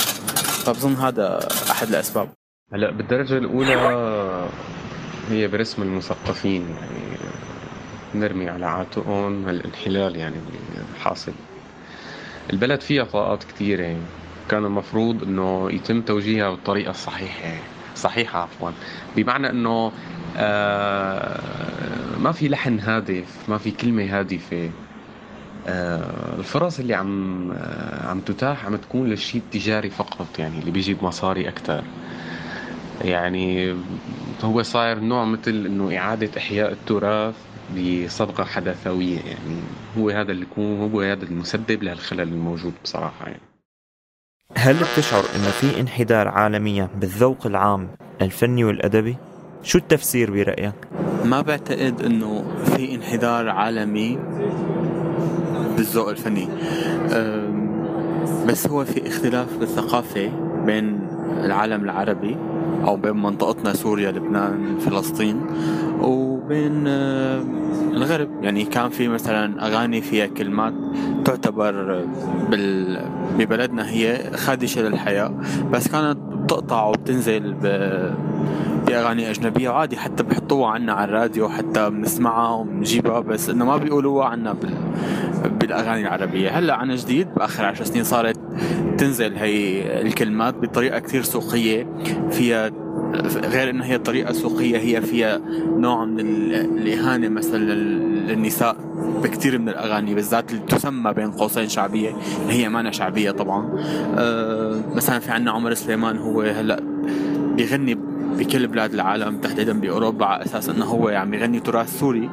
فبظن 0.64 0.94
هذا 0.94 1.48
أحد 1.70 1.88
الأسباب. 1.88 2.28
هلأ 2.72 2.90
بالدرجة 2.90 3.38
الأولى 3.38 4.48
هي 5.30 5.48
برسم 5.48 5.82
المثقفين. 5.82 6.62
يعني 6.62 7.02
نرمي 8.14 8.48
على 8.48 8.66
عاتقهم 8.66 9.48
الانحلال 9.48 10.16
يعني 10.16 10.36
الحاصل. 10.96 11.32
البلد 12.52 12.80
فيها 12.80 13.04
طاقات 13.04 13.44
كثيرة 13.44 13.82
يعني. 13.82 14.02
كان 14.48 14.64
المفروض 14.64 15.22
إنه 15.22 15.70
يتم 15.72 16.02
توجيهها 16.02 16.50
بالطريقة 16.50 16.90
الصحيحة. 16.90 17.54
صحيحة 17.94 18.42
عفوا. 18.42 18.70
بمعنى 19.16 19.50
إنه 19.50 19.92
آه 20.36 22.16
ما 22.18 22.32
في 22.32 22.48
لحن 22.48 22.78
هادف 22.80 23.48
ما 23.48 23.58
في 23.58 23.70
كلمة 23.70 24.18
هادفة. 24.18 24.70
آه 25.68 26.38
الفرص 26.38 26.78
اللي 26.78 26.94
عم 26.94 27.50
آه 27.52 28.06
عم 28.10 28.20
تتاح 28.20 28.66
عم 28.66 28.76
تكون 28.76 29.08
للشيء 29.08 29.40
التجاري 29.40 29.90
فقط 29.90 30.38
يعني 30.38 30.58
اللي 30.58 30.70
بيجيب 30.70 31.04
مصاري 31.04 31.48
أكثر 31.48 31.84
يعني 33.04 33.76
هو 34.44 34.62
صاير 34.62 35.00
نوع 35.00 35.24
مثل 35.24 35.66
إنه 35.66 35.98
إعادة 35.98 36.30
إحياء 36.38 36.72
التراث 36.72 37.34
بصبغة 37.76 38.44
حدثوية 38.44 39.18
يعني 39.20 39.62
هو 39.98 40.10
هذا 40.10 40.32
اللي 40.32 40.42
يكون 40.42 40.80
هو 40.80 41.00
هذا 41.00 41.24
المسبب 41.24 41.82
لهالخلل 41.82 42.20
الموجود 42.20 42.72
بصراحة 42.84 43.26
يعني. 43.26 43.51
هل 44.62 44.76
بتشعر 44.76 45.24
إنه 45.36 45.50
في 45.50 45.80
انحدار 45.80 46.28
عالميا 46.28 46.88
بالذوق 47.00 47.46
العام 47.46 47.88
الفني 48.22 48.64
والأدبي؟ 48.64 49.16
شو 49.62 49.78
التفسير 49.78 50.30
برأيك؟ 50.30 50.74
ما 51.24 51.40
بعتقد 51.40 52.02
إنه 52.02 52.44
في 52.64 52.94
انحدار 52.94 53.48
عالمي 53.48 54.18
بالذوق 55.76 56.08
الفني 56.08 56.48
بس 58.46 58.66
هو 58.66 58.84
في 58.84 59.08
اختلاف 59.08 59.56
بالثقافة 59.56 60.32
بين 60.66 61.08
العالم 61.44 61.84
العربي 61.84 62.36
أو 62.84 62.96
بين 62.96 63.16
منطقتنا 63.16 63.72
سوريا 63.72 64.10
لبنان 64.10 64.78
فلسطين. 64.78 65.40
وبين 66.00 66.84
آه، 66.86 67.44
الغرب. 67.92 68.28
يعني 68.42 68.64
كان 68.64 68.90
في 68.90 69.08
مثلا 69.08 69.66
أغاني 69.66 70.00
فيها 70.00 70.26
كلمات 70.26 70.74
تعتبر 71.24 72.04
بال 72.50 73.00
ببلدنا 73.38 73.90
هي 73.90 74.30
خادشة 74.34 74.82
للحياة. 74.82 75.34
بس 75.70 75.88
كانت 75.88 76.18
بتقطع 76.18 76.84
وبتنزل 76.84 77.52
ب 77.52 77.66
بأغاني 78.86 79.30
أجنبية 79.30 79.68
وعادي 79.68 79.96
حتى 79.96 80.22
بحطوها 80.22 80.70
عنا 80.70 80.92
على 80.92 81.04
الراديو 81.04 81.48
حتى 81.48 81.90
بنسمعها 81.90 82.54
وبنجيبها. 82.54 83.20
بس 83.20 83.48
إنه 83.48 83.64
ما 83.64 83.76
بيقولوها 83.76 84.26
عنا 84.26 84.52
بال... 84.52 84.74
بالأغاني 85.60 86.00
العربية. 86.00 86.58
هلأ 86.58 86.74
عن 86.74 86.94
جديد 86.94 87.34
بآخر 87.34 87.64
عشر 87.64 87.84
سنين 87.84 88.04
صارت 88.04 88.38
تنزل 89.02 89.36
هي 89.36 89.82
الكلمات 90.02 90.54
بطريقة 90.54 90.98
كثير 90.98 91.22
سوقية 91.22 91.86
فيها 92.30 92.70
غير 93.44 93.70
إنه 93.70 93.84
هي 93.84 93.98
طريقة 93.98 94.32
سوقية 94.32 94.78
هي 94.78 95.02
فيها 95.02 95.40
نوع 95.76 96.04
من 96.04 96.20
الإهانة 96.20 97.28
مثلا 97.28 97.58
للنساء 97.58 98.76
بكثير 99.22 99.58
من 99.58 99.68
الأغاني 99.68 100.14
بالذات 100.14 100.50
اللي 100.50 100.62
تسمى 100.68 101.12
بين 101.12 101.30
قوسين 101.30 101.68
شعبية 101.68 102.16
هي 102.48 102.68
مانا 102.68 102.90
شعبية 102.90 103.30
طبعا. 103.30 103.78
أه 104.18 104.82
مثلا 104.94 105.18
في 105.18 105.30
عنا 105.30 105.50
عمر 105.50 105.74
سليمان 105.74 106.18
هو 106.18 106.40
هلأ 106.40 106.80
بيغني 107.56 107.98
بكل 108.42 108.66
بلاد 108.66 108.94
العالم 108.94 109.38
تحديدا 109.38 109.80
بأوروبا 109.80 110.26
على 110.26 110.44
أساس 110.44 110.68
إنه 110.68 110.84
هو 110.84 111.08
عم 111.08 111.12
يعني 111.12 111.36
يغني 111.36 111.60
تراث 111.60 111.98
سوري. 111.98 112.30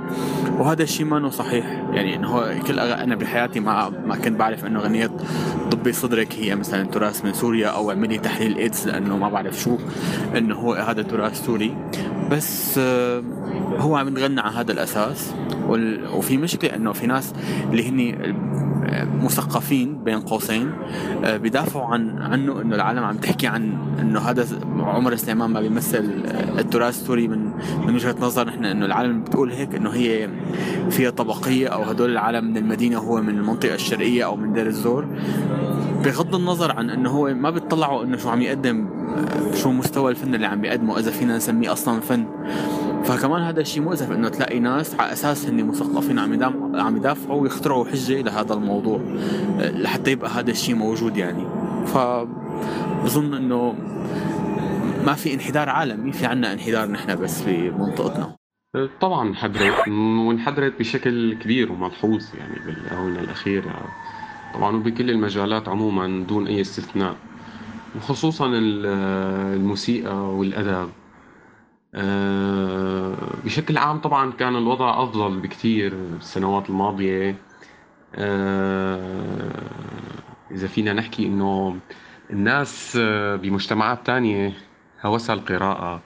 وهذا 0.58 0.84
الشيء 0.84 1.06
ما 1.06 1.30
صحيح. 1.30 1.66
يعني 1.94 2.16
إنه 2.16 2.28
هو 2.28 2.54
كل 2.68 2.80
أنا 2.80 3.16
بحياتي 3.16 3.60
ما 3.60 3.90
ما 3.90 4.16
كنت 4.16 4.40
بعرف 4.40 4.66
إنه 4.66 4.80
غنية 4.80 5.12
طبي 5.72 5.94
صدرك 5.94 6.36
هي 6.36 6.56
مثلا 6.56 6.84
تراث 6.84 7.26
من 7.26 7.34
سوريا 7.34 7.68
أو 7.68 7.92
أعملي 7.92 8.18
تحليل 8.18 8.58
إيدز 8.58 8.88
لأنه 8.88 9.18
ما 9.18 9.30
بعرف 9.30 9.60
شو 9.60 9.78
إنه 10.38 10.56
هو 10.56 10.74
هذا 10.74 11.02
تراث 11.02 11.46
سوري. 11.46 11.78
بس 12.32 12.78
آه، 12.78 13.24
هو 13.78 13.96
عم 13.96 14.08
يتغنى 14.08 14.42
على 14.42 14.56
هذا 14.56 14.72
الأساس. 14.72 15.34
وفي 16.14 16.38
مشكلة 16.38 16.76
إنه 16.76 16.92
في 16.94 17.08
ناس 17.08 17.34
اللي 17.72 17.90
هني 17.90 18.36
مثقفين 19.22 20.04
بين 20.04 20.20
قوسين 20.20 20.72
آه، 21.24 21.38
بيدافعوا 21.38 21.86
عن 21.86 22.18
عنه 22.22 22.62
إنه 22.62 22.76
العالم 22.76 23.04
عم 23.04 23.18
تحكي 23.18 23.48
عن 23.48 23.78
إنه 24.00 24.20
هذا 24.20 24.48
عمر 24.80 25.16
سليمان 25.16 25.50
ما 25.50 25.62
بيمثل 25.62 26.24
التراث 26.60 27.02
السوري 27.02 27.28
من 27.28 27.52
من 27.88 27.96
وجهة 27.96 28.16
نظر 28.22 28.48
نحن 28.48 28.66
إنه 28.66 28.86
العالم 28.86 29.22
بتقول 29.22 29.52
هيك 29.52 29.76
إنه 29.76 29.90
هي 29.90 30.30
فيها 30.90 31.10
طبقية 31.10 31.68
أو 31.68 31.84
هدول 31.84 32.12
العالم 32.12 32.46
من 32.46 32.58
المدينة 32.58 32.98
هو 32.98 33.22
من 33.22 33.38
المنطقة 33.38 33.76
الشرقية 33.76 34.26
أو 34.26 34.36
من 34.36 34.54
دير 34.54 34.68
الزور. 34.68 35.08
بغض 36.04 36.36
النظر 36.36 36.72
عن 36.72 36.90
إنه 36.90 37.10
هو 37.10 37.34
ما 37.34 37.50
بيطلعوا 37.50 38.04
إنه 38.04 38.18
شو 38.18 38.30
عم 38.30 38.42
يقدم 38.42 38.90
شو 39.54 39.72
مستوى 39.72 40.12
الفن 40.12 40.36
اللي 40.36 40.48
عم 40.48 40.62
بيقدمه 40.62 41.00
إذا 41.00 41.12
فينا 41.12 41.38
نسميه 41.38 41.72
أصلا 41.72 42.00
فن. 42.00 42.26
فكمان 43.04 43.42
هذا 43.42 43.62
الشيء 43.62 43.84
مؤسف 43.84 44.12
إنه 44.12 44.30
تلاقي 44.30 44.60
ناس 44.60 44.96
على 45.00 45.14
أساس 45.14 45.46
هن 45.46 45.64
مثقفين 45.66 46.20
عم 46.20 46.44
عم 46.76 46.98
يدافعوا 46.98 47.42
ويخترعوا 47.42 47.86
حجة 47.86 48.22
لهذا 48.22 48.54
الموضوع 48.54 49.02
لحتى 49.60 50.12
يبقى 50.12 50.32
هذا 50.32 50.52
الشيء 50.52 50.76
موجود 50.76 51.18
يعني. 51.18 51.44
فبظن 51.86 53.34
إنه 53.34 53.76
ما 55.06 55.14
في 55.14 55.34
انحدار 55.34 55.70
عالمي 55.70 56.12
في 56.12 56.26
عنا 56.26 56.54
انحدار 56.54 56.92
نحن 56.92 57.16
بس 57.16 57.42
في 57.42 57.72
منطقتنا 57.72 58.36
طبعا 59.02 59.30
انحدرت 59.30 59.88
وانحدرت 60.28 60.80
بشكل 60.80 61.34
كبير 61.34 61.72
وملحوظ 61.72 62.24
يعني 62.40 62.60
بالآونة 62.66 63.20
الأخيرة. 63.20 63.74
طبعا 64.54 64.76
وبكل 64.76 65.10
المجالات 65.10 65.68
عموما 65.68 66.26
دون 66.26 66.48
أي 66.48 66.62
استثناء 66.62 67.16
وخصوصا 67.96 68.50
الموسيقى 68.54 70.16
والأدب. 70.16 70.90
آه، 71.96 73.16
بشكل 73.46 73.78
عام 73.78 73.98
طبعا 74.00 74.32
كان 74.32 74.56
الوضع 74.56 75.04
أفضل 75.04 75.40
بكثير 75.40 75.94
السنوات 75.94 76.70
الماضية. 76.70 77.36
آه، 78.16 79.50
إذا 80.52 80.68
فينا 80.68 80.94
نحكي 80.94 81.26
إنه 81.26 81.78
الناس 82.30 82.98
بمجتمعات 83.42 84.06
تانية 84.06 84.54
هوسها 85.06 85.34
القراءة 85.36 86.02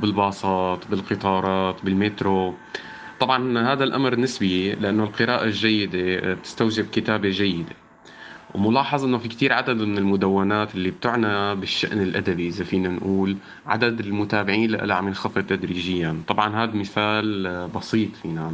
بالباصات 0.00 0.88
بالقطارات 0.90 1.84
بالمترو. 1.84 2.54
طبعا 3.20 3.72
هذا 3.72 3.84
الأمر 3.84 4.16
نسبي 4.16 4.72
لأنه 4.72 5.04
القراءة 5.04 5.44
الجيدة 5.44 6.34
تستوجب 6.34 6.86
كتابة 6.90 7.30
جيدة. 7.30 7.87
وملاحظ 8.54 9.04
إنه 9.04 9.18
في 9.18 9.28
كتير 9.28 9.52
عدد 9.52 9.76
من 9.76 9.98
المدونات 9.98 10.74
اللي 10.74 10.90
بتعنى 10.90 11.54
بالشأن 11.54 12.02
الأدبي 12.02 12.48
إذا 12.48 12.64
فينا 12.64 12.88
نقول 12.88 13.36
عدد 13.66 14.00
المتابعين 14.00 14.70
لها 14.70 14.96
عم 14.96 15.08
ينخفض 15.08 15.42
تدريجيا. 15.42 16.22
طبعا 16.28 16.64
هذا 16.64 16.72
مثال 16.72 17.68
بسيط 17.68 18.16
فينا 18.22 18.52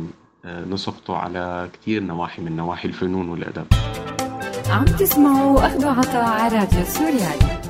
نسقطه 0.71 1.17
على 1.17 1.69
كتير 1.73 2.03
نواحي 2.03 2.43
من 2.43 2.57
نواحي 2.57 2.89
الفنون 2.89 3.29
والأدب. 3.29 3.67
عم 4.71 4.85
تسمعوا 4.85 5.67
أخذوا 5.67 5.91
عطاء 5.91 6.25
على 6.25 6.59
راديو 6.59 6.85
سوريالي. 6.85 7.64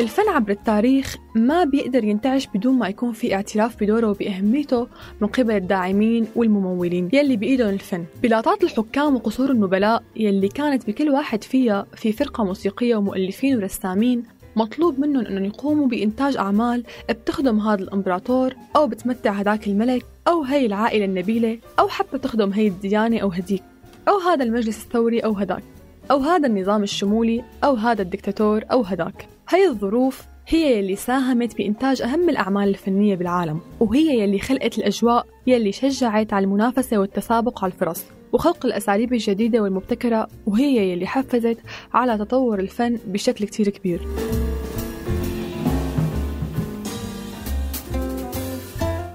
الفن 0.00 0.28
عبر 0.28 0.50
التاريخ 0.50 1.16
ما 1.34 1.64
بيقدر 1.64 2.04
ينتعش 2.04 2.46
بدون 2.46 2.78
ما 2.78 2.88
يكون 2.88 3.12
في 3.12 3.34
اعتراف 3.34 3.76
بدوره 3.80 4.10
وبأهميته 4.10 4.86
من 5.20 5.28
قبل 5.28 5.50
الداعمين 5.56 6.26
والممولين 6.36 7.08
يلي 7.12 7.36
بإيدهم 7.36 7.68
الفن. 7.68 8.04
بلاطات 8.22 8.64
الحكام 8.64 9.14
وقصور 9.14 9.50
النبلاء 9.50 10.02
يلي 10.16 10.48
كانت 10.48 10.86
بكل 10.86 11.10
واحد 11.10 11.44
فيها 11.44 11.86
في 11.96 12.12
فرقة 12.12 12.44
موسيقية 12.44 12.96
ومؤلفين 12.96 13.56
ورسامين 13.56 14.22
مطلوب 14.56 15.00
منهم 15.00 15.26
أنهم 15.26 15.44
يقوموا 15.44 15.86
بإنتاج 15.86 16.36
أعمال 16.36 16.84
بتخدم 17.10 17.60
هذا 17.60 17.82
الإمبراطور 17.82 18.54
أو 18.76 18.86
بتمتع 18.86 19.30
هداك 19.30 19.66
الملك 19.66 20.06
أو 20.28 20.42
هي 20.42 20.66
العائلة 20.66 21.04
النبيلة 21.04 21.58
أو 21.78 21.88
حتى 21.88 22.18
تخدم 22.18 22.52
هي 22.52 22.66
الديانة 22.66 23.18
أو 23.18 23.28
هديك 23.28 23.62
أو 24.08 24.18
هذا 24.18 24.44
المجلس 24.44 24.84
الثوري 24.84 25.20
أو 25.20 25.32
هداك 25.32 25.62
أو 26.10 26.18
هذا 26.18 26.46
النظام 26.46 26.82
الشمولي 26.82 27.44
أو 27.64 27.74
هذا 27.74 28.02
الدكتاتور 28.02 28.64
أو 28.72 28.82
هداك. 28.82 29.39
هاي 29.52 29.68
الظروف 29.68 30.26
هي 30.48 30.78
يلي 30.78 30.96
ساهمت 30.96 31.56
بإنتاج 31.56 32.02
أهم 32.02 32.28
الأعمال 32.28 32.68
الفنية 32.68 33.14
بالعالم 33.14 33.60
وهي 33.80 34.20
يلي 34.20 34.38
خلقت 34.38 34.78
الأجواء 34.78 35.26
يلي 35.46 35.72
شجعت 35.72 36.32
على 36.32 36.44
المنافسة 36.44 36.98
والتسابق 36.98 37.64
على 37.64 37.72
الفرص 37.72 38.04
وخلق 38.32 38.66
الأساليب 38.66 39.12
الجديدة 39.12 39.62
والمبتكرة 39.62 40.28
وهي 40.46 40.92
يلي 40.92 41.06
حفزت 41.06 41.58
على 41.94 42.18
تطور 42.18 42.60
الفن 42.60 42.98
بشكل 43.06 43.44
كتير 43.44 43.68
كبير. 43.68 44.00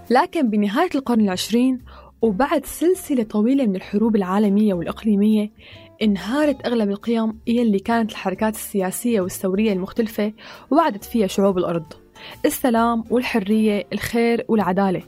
لكن 0.10 0.50
بنهاية 0.50 0.89
القرن 0.96 1.22
العشرين 1.22 1.80
وبعد 2.22 2.65
سلسلة 2.65 3.24
طويلة 3.24 3.65
من 3.65 3.75
الحروب 3.75 4.15
العالمية 4.15 4.74
والإقليمية 4.74 5.51
انهارت 6.02 6.66
أغلب 6.68 6.90
القيم 6.90 7.40
يلي 7.48 7.80
كانت 7.80 8.12
الحركات 8.12 8.56
السياسية 8.56 9.22
والثورية 9.22 9.74
المختلفة 9.74 10.34
وعدت 10.72 11.04
فيها 11.04 11.28
شعوب 11.28 11.58
الأرض. 11.58 11.94
السلام 12.46 13.04
والحرية 13.10 13.88
الخير 13.94 14.46
والعدالة. 14.48 15.04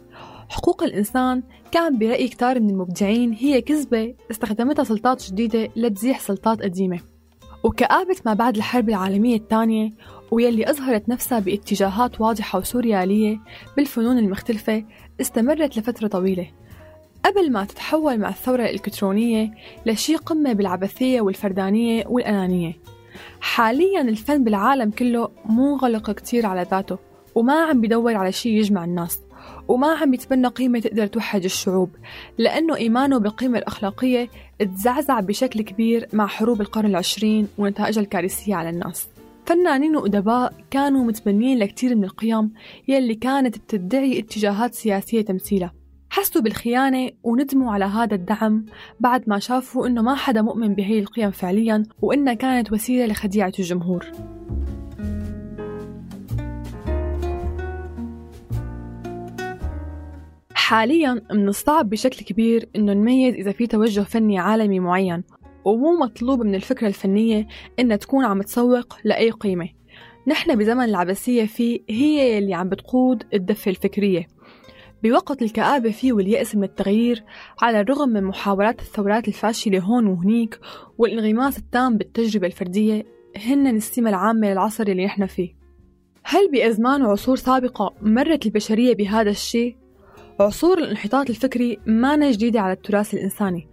حقوق 0.49 0.83
الإنسان 0.83 1.43
كان 1.71 1.97
برأي 1.97 2.27
كتار 2.27 2.59
من 2.59 2.69
المبدعين 2.69 3.33
هي 3.33 3.61
كذبة 3.61 4.13
استخدمتها 4.31 4.83
سلطات 4.83 5.23
جديدة 5.27 5.69
لتزيح 5.75 6.19
سلطات 6.19 6.61
قديمة. 6.61 6.99
وكآبة 7.63 8.15
ما 8.25 8.33
بعد 8.33 8.55
الحرب 8.55 8.89
العالمية 8.89 9.35
الثانية 9.35 9.89
ويلي 10.31 10.69
أظهرت 10.69 11.09
نفسها 11.09 11.39
باتجاهات 11.39 12.21
واضحة 12.21 12.59
وسوريالية 12.59 13.39
بالفنون 13.77 14.17
المختلفة 14.17 14.83
استمرت 15.21 15.77
لفترة 15.77 16.07
طويلة. 16.07 16.51
قبل 17.27 17.51
ما 17.51 17.65
تتحول 17.65 18.17
مع 18.17 18.29
الثورة 18.29 18.63
الإلكترونية 18.63 19.51
لشي 19.85 20.15
قمة 20.15 20.53
بالعبثية 20.53 21.21
والفردانية 21.21 22.03
والأنانية. 22.07 22.73
حاليا 23.41 24.01
الفن 24.01 24.43
بالعالم 24.43 24.91
كله 24.91 25.29
منغلق 25.49 26.11
كتير 26.11 26.45
على 26.45 26.67
ذاته 26.71 26.97
وما 27.35 27.53
عم 27.53 27.81
بدور 27.81 28.15
على 28.15 28.31
شي 28.31 28.49
يجمع 28.49 28.83
الناس 28.83 29.19
وما 29.67 29.87
عم 29.87 30.13
يتبنى 30.13 30.47
قيمة 30.47 30.79
تقدر 30.79 31.07
توحد 31.07 31.43
الشعوب 31.43 31.89
لأنه 32.37 32.75
إيمانه 32.75 33.17
بالقيمة 33.17 33.57
الأخلاقية 33.57 34.29
تزعزع 34.59 35.19
بشكل 35.19 35.61
كبير 35.61 36.07
مع 36.13 36.27
حروب 36.27 36.61
القرن 36.61 36.89
العشرين 36.89 37.47
ونتائجها 37.57 38.01
الكارثية 38.01 38.55
على 38.55 38.69
الناس. 38.69 39.07
فنانين 39.45 39.95
وأدباء 39.95 40.53
كانوا 40.71 41.03
متبنيين 41.03 41.59
لكتير 41.59 41.95
من 41.95 42.03
القيم 42.03 42.53
يلي 42.87 43.15
كانت 43.15 43.57
بتدعي 43.57 44.19
اتجاهات 44.19 44.75
سياسية 44.75 45.21
تمثيلها. 45.21 45.76
حسوا 46.09 46.41
بالخيانة 46.41 47.11
وندموا 47.23 47.71
على 47.71 47.85
هذا 47.85 48.15
الدعم 48.15 48.65
بعد 48.99 49.29
ما 49.29 49.39
شافوا 49.39 49.87
إنه 49.87 50.01
ما 50.01 50.15
حدا 50.15 50.41
مؤمن 50.41 50.75
بهي 50.75 50.99
القيم 50.99 51.31
فعليا 51.31 51.83
وإنها 52.01 52.33
كانت 52.33 52.71
وسيلة 52.71 53.05
لخديعة 53.05 53.53
الجمهور. 53.59 54.05
حاليا 60.53 61.21
من 61.31 61.47
الصعب 61.47 61.89
بشكل 61.89 62.25
كبير 62.25 62.69
إنه 62.75 62.93
نميز 62.93 63.35
إذا 63.35 63.51
في 63.51 63.67
توجه 63.67 64.01
فني 64.01 64.39
عالمي 64.39 64.79
معين 64.79 65.23
ومو 65.65 65.97
مطلوب 65.99 66.41
من 66.43 66.55
الفكرة 66.55 66.87
الفنية 66.87 67.47
إنها 67.79 67.97
تكون 67.97 68.25
عم 68.25 68.41
تسوق 68.41 68.97
لأي 69.03 69.31
قيمة. 69.31 69.69
نحن 70.27 70.55
بزمن 70.55 70.83
العبثية 70.83 71.45
فيه 71.45 71.79
هي 71.89 72.37
اللي 72.37 72.53
عم 72.53 72.69
بتقود 72.69 73.23
الدفة 73.33 73.71
الفكرية. 73.71 74.27
بوقت 75.03 75.41
الكآبة 75.41 75.91
فيه 75.91 76.13
واليأس 76.13 76.55
من 76.55 76.63
التغيير 76.63 77.23
على 77.61 77.81
الرغم 77.81 78.09
من 78.09 78.23
محاولات 78.23 78.79
الثورات 78.79 79.27
الفاشلة 79.27 79.79
هون 79.79 80.07
وهنيك 80.07 80.59
والانغماس 80.97 81.57
التام 81.57 81.97
بالتجربة 81.97 82.47
الفردية 82.47 83.05
هن 83.37 83.67
السمة 83.67 84.09
العامة 84.09 84.51
للعصر 84.51 84.83
اللي 84.83 85.05
نحن 85.05 85.25
فيه. 85.25 85.55
هل 86.23 86.51
بأزمان 86.51 87.01
وعصور 87.01 87.35
سابقة 87.35 87.93
مرت 88.01 88.45
البشرية 88.45 88.95
بهذا 88.95 89.29
الشيء؟ 89.29 89.75
عصور 90.39 90.77
الانحطاط 90.77 91.29
الفكري 91.29 91.77
ما 91.85 92.31
جديدة 92.31 92.61
على 92.61 92.73
التراث 92.73 93.13
الإنساني. 93.13 93.67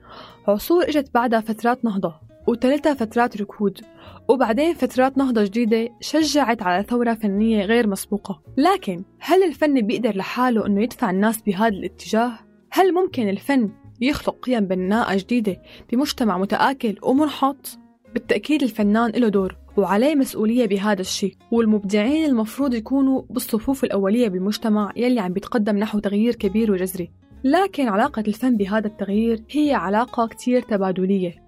عصور 0.49 0.89
إجت 0.89 1.11
بعدها 1.15 1.41
فترات 1.41 1.85
نهضة. 1.85 2.15
وتلتها 2.47 2.95
فترات 2.95 3.37
ركود 3.37 3.81
وبعدين 4.29 4.75
فترات 4.75 5.19
نهضة 5.19 5.45
جديدة 5.45 5.89
شجعت 6.01 6.63
على 6.63 6.83
ثورة 6.83 7.15
فنية 7.15 7.65
غير 7.65 7.87
مسبوقة 7.87 8.43
لكن 8.57 9.05
هل 9.21 9.43
الفن 9.43 9.81
بيقدر 9.81 10.17
لحاله 10.17 10.67
أنه 10.67 10.83
يدفع 10.83 11.11
الناس 11.11 11.43
بهذا 11.43 11.69
الاتجاه؟ 11.69 12.39
هل 12.71 12.95
ممكن 12.95 13.29
الفن 13.29 13.71
يخلق 14.01 14.37
قيم 14.43 14.67
بناءة 14.67 15.17
جديدة 15.17 15.57
بمجتمع 15.93 16.39
متآكل 16.39 16.97
ومنحط؟ 17.03 17.79
بالتأكيد 18.15 18.63
الفنان 18.63 19.11
له 19.11 19.29
دور 19.29 19.57
وعليه 19.77 20.15
مسؤولية 20.15 20.67
بهذا 20.67 21.01
الشيء 21.01 21.35
والمبدعين 21.51 22.25
المفروض 22.25 22.75
يكونوا 22.75 23.23
بالصفوف 23.31 23.85
الأولية 23.85 24.29
بالمجتمع 24.29 24.93
يلي 24.97 25.21
عم 25.21 25.33
بيتقدم 25.33 25.77
نحو 25.77 25.99
تغيير 25.99 26.35
كبير 26.35 26.73
وجذري 26.73 27.11
لكن 27.45 27.89
علاقة 27.89 28.25
الفن 28.29 28.57
بهذا 28.57 28.87
التغيير 28.87 29.45
هي 29.51 29.75
علاقة 29.75 30.27
كتير 30.27 30.61
تبادلية 30.63 31.44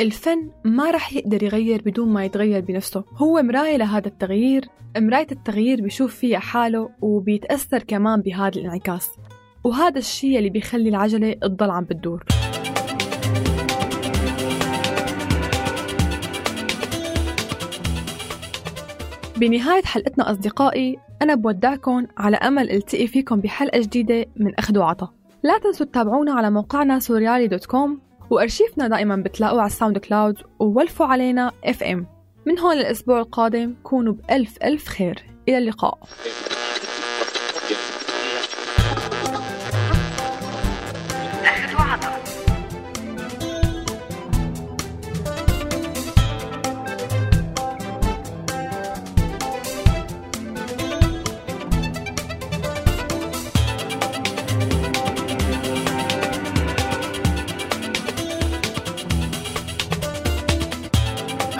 الفن 0.00 0.50
ما 0.64 0.90
رح 0.90 1.12
يقدر 1.12 1.42
يغير 1.42 1.82
بدون 1.86 2.08
ما 2.08 2.24
يتغير 2.24 2.60
بنفسه. 2.60 3.04
هو 3.16 3.42
مراية 3.42 3.76
لهذا 3.76 4.06
التغيير 4.06 4.64
مراية 4.98 5.26
التغيير 5.32 5.80
بيشوف 5.80 6.14
فيها 6.14 6.38
حاله 6.38 6.90
وبيتأثر 7.00 7.82
كمان 7.82 8.20
بهذا 8.20 8.56
الانعكاس. 8.56 9.10
وهذا 9.64 9.98
الشيء 9.98 10.38
اللي 10.38 10.50
بيخلي 10.50 10.88
العجلة 10.88 11.32
تضل 11.32 11.70
عم 11.70 11.84
بتدور. 11.84 12.24
بنهاية 19.36 19.82
حلقتنا 19.82 20.30
أصدقائي 20.30 20.96
أنا 21.22 21.34
بودعكم 21.34 22.06
على 22.18 22.36
أمل 22.36 22.70
ألتقي 22.70 23.06
فيكم 23.06 23.40
بحلقة 23.40 23.80
جديدة 23.80 24.26
من 24.36 24.54
أخذ 24.54 24.78
وعطا. 24.78 25.12
لا 25.42 25.58
تنسوا 25.58 25.86
تتابعونا 25.86 26.32
على 26.32 26.50
موقعنا 26.50 26.98
سوريالي 26.98 27.46
dot 27.46 27.66
com 27.66 28.00
وأرشيفنا 28.30 28.88
دائما 28.88 29.16
بتلاقوه 29.16 29.60
على 29.60 29.66
ال 29.66 29.98
SoundCloud 29.98 30.38
وولفوا 30.58 31.06
علينا 31.06 31.52
FM 31.64 32.06
من 32.46 32.58
هون 32.58 32.76
الأسبوع 32.76 33.18
القادم 33.18 33.74
كونوا 33.82 34.12
بألف 34.12 34.56
ألف 34.64 34.88
خير. 34.88 35.22
إلى 35.48 35.58
اللقاء. 35.58 35.98